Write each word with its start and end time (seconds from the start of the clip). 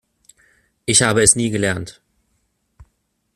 Ich 0.87 1.03
habe 1.03 1.21
es 1.21 1.35
nie 1.35 1.51
gelernt. 1.51 2.01